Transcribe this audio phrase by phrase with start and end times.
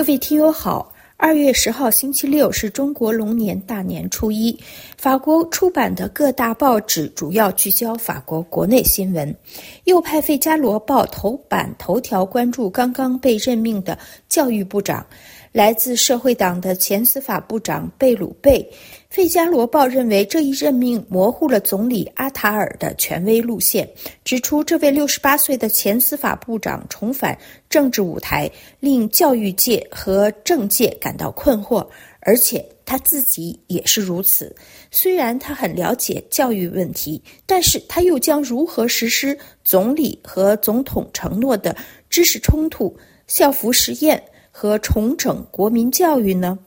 [0.00, 4.58] 各位听友好，二月十号星期六是中国龙年大年初一。
[4.96, 9.36] 法国出版的各大报纸主要聚焦法国国内新闻。
[9.84, 15.04] 右派《费加罗报》头版头条关注刚刚被任命的教育部长。
[15.52, 18.62] 来自社会党的前司法部长贝鲁贝，
[19.08, 23.88] 《费加罗报》认为这一任命模糊了总理阿塔尔的权威路线，
[24.22, 27.36] 指出这位六十八岁的前司法部长重返
[27.68, 31.84] 政治舞台，令教育界和政界感到困惑，
[32.20, 34.54] 而且他自己也是如此。
[34.92, 41.74] 虽然他很了解教育问题，但是他又将如何实施总理和总统承诺的
[42.08, 44.22] 知识冲突、校服实验？
[44.50, 46.58] 和重整国民教育呢？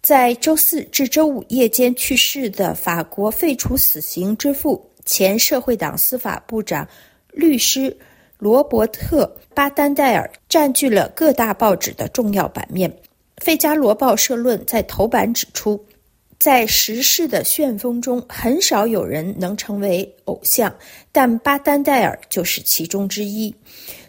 [0.00, 6.86] 在周四至周五夜间去世的法国废除死刑之父、前社会党司法部长、
[7.32, 7.94] 律师
[8.38, 12.88] 罗伯特·巴丹戴尔占据了各大报纸的重要版面。
[13.44, 15.84] 《费加罗报》社论在头版指出，
[16.38, 20.72] 在时事的旋风中，很少有人能成为偶像，
[21.10, 23.52] 但巴丹戴尔就是其中之一。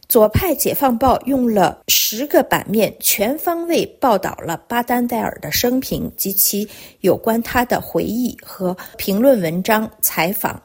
[0.09, 6.67] 左派《解放报》用了十个版面，全方位报道了巴丹戴尔的生平及其
[7.01, 10.59] 有关他的回忆和评论文章、采访。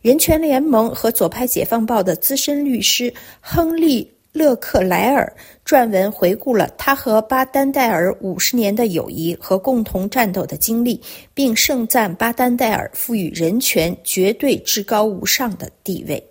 [0.00, 5.30] 人权联盟和左派《解放报》的资深律师亨利·勒克莱尔
[5.66, 10.98] 撰文回顾了他和巴丹戴尔五十年的友谊和共同战斗的经历，
[11.34, 16.26] 并盛赞巴丹戴尔赋予人权绝对至高无上的地位。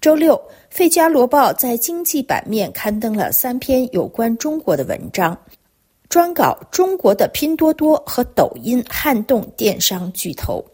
[0.00, 0.34] 周六。
[0.70, 5.36] 《费加罗报》在经济版面刊登了三篇有关中国的文章，
[6.08, 10.64] 专稿中国的拼多多和抖音撼动电商巨头，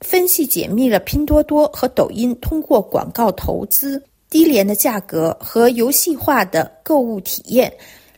[0.00, 7.70] 分析解密了拼多多和抖音通过广告投资、低廉的价格和游戏化的购物体验，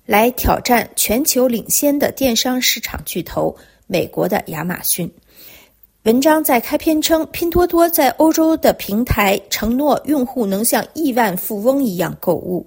[0.04, 5.10] 来挑战全球领先的电商市场巨头美国的亚马逊。
[6.04, 12.66] 文章在开篇称，拼多多在欧洲的平台承诺用户能像亿万富翁一样购物。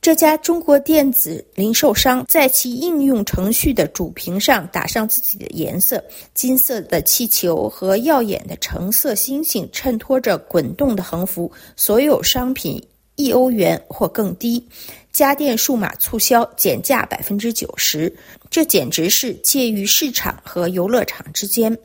[0.00, 6.02] 这家中国电子零售商在其应用程序的主屏上打上自己的颜色，
[6.34, 11.48] 金色的气球和耀眼的橙色星星衬托着滚动的横幅。
[11.76, 12.84] 所有商品
[13.14, 14.66] 一欧元或更低，
[15.12, 18.12] 家电数码促销减价百分之九十。
[18.50, 21.78] 这简直是介于市场和游乐场之间。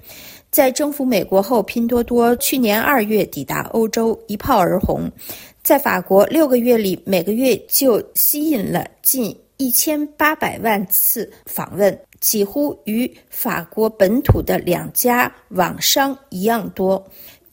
[0.57, 5.07] 在征服美国后，拼多多去年二月抵达欧洲，一炮而红。
[5.62, 17.07] 在法国六个月里，每个月就吸引了近一千八百万次访问，几乎与法国本土的两家网商一样多。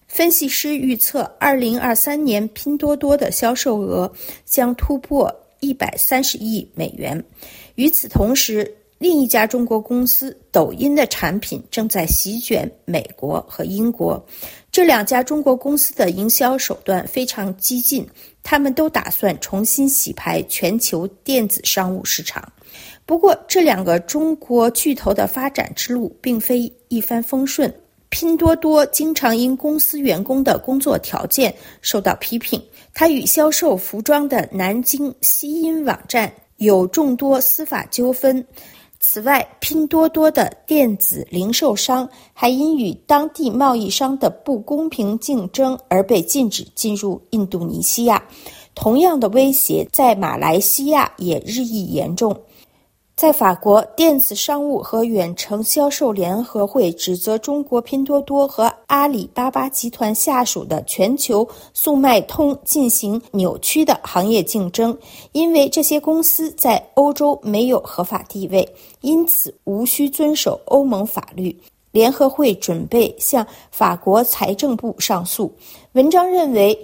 [0.09, 4.10] 分析师预测，二零二三年拼多多的销售额
[4.47, 7.22] 将突破一百三十亿美元。
[7.75, 14.25] 与此同时，另一家中国公司抖音的产品正在席卷美国和英国，
[14.71, 18.06] 这两家中国公司的营销手段非常激进，
[18.43, 22.50] 他们都打算重新洗牌全球电子商务市场。
[23.04, 27.72] 不过，这两个中国巨头的发展之路并非一帆风顺。
[28.09, 31.53] 拼多多经常因公司员工的工作条件
[31.83, 32.62] 受到批评，
[32.94, 38.47] 它与销售服装的南京西音网站有众多司法纠纷。
[39.06, 48.20] 此外，拼多多的电子零售商还因与当地贸易商的不公平竞争而被禁止进入印度尼西亚。
[48.75, 52.34] 同样的威胁在马来西亚也日益严重。
[53.17, 64.97] 在法国，电子商务和远程销售联合会指责中国拼多多和阿里巴巴集团下属的全球速卖通进行扭曲的行业竞争，
[65.31, 68.69] 因为这些公司在欧洲没有合法地位，
[69.01, 71.57] 因此无需遵守欧盟法律。
[71.93, 75.55] 联合会准备向法国财政部上诉。
[75.93, 76.77] 文章认为，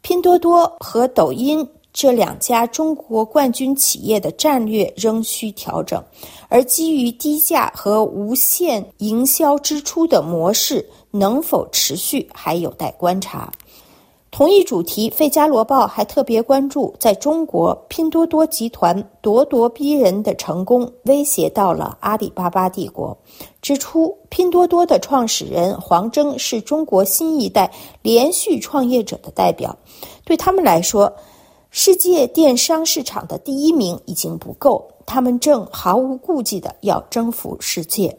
[0.00, 1.68] 拼多多和抖音。
[1.94, 6.02] 这两家中国冠军企业的战略仍需调整，
[6.48, 13.50] 而基于低价和无限营销支出的模式能否持续，还有待观察。
[14.32, 23.16] 同一主题，《费加罗报》还特别关注，在中国，拼多多集团咄咄逼人的成功威胁到了阿里巴巴帝国，
[23.62, 27.70] 指出拼多多的创始人黄峥是中国新一代
[28.02, 29.76] 连续创业者的代表，
[30.24, 31.14] 对他们来说。
[31.76, 38.16] 世界电商市场的第一名已经不够，他们正毫无顾忌的要征服世界。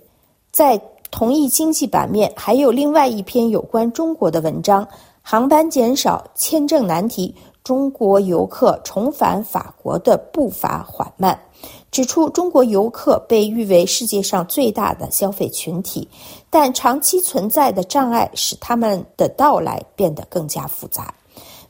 [0.51, 0.77] 在
[1.09, 4.85] 同一经济版面，还有另外一篇有关中国的文章：
[5.21, 11.39] 航班减少，签证难题，中国游客重返法国的步伐缓慢，
[11.91, 16.05] 指出中国游客被誉为世界上最大的消费群体，
[16.49, 21.15] 但长期存在的障碍使他们的到来变得更加复杂。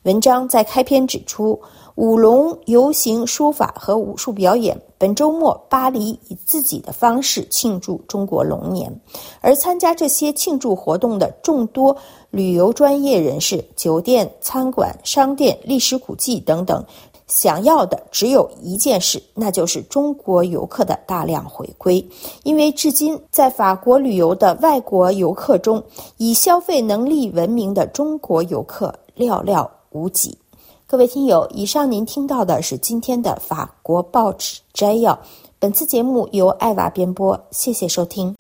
[0.05, 1.59] 文章在开篇指出，
[1.95, 4.79] 舞龙游行、书法和武术表演。
[4.99, 9.01] 本周末，巴黎以自己的方式庆祝中国龙年，
[9.41, 11.95] 而参加这些庆祝活动的众多
[12.29, 16.85] 旅游专业人士、酒店、餐馆、商店、历史古迹等等，
[17.25, 22.07] 想要的只有一件事，那就是中国游客的大量回归。
[22.43, 25.83] 因为至今，在法国旅游的外国游客中，
[26.17, 30.37] 以消费能力闻名的中国游客寥寥无几。
[30.85, 35.17] 各位听友，以上您听到的是今天的法国报纸摘要。
[35.57, 38.35] 本次节目由艾娃编播，谢谢收听。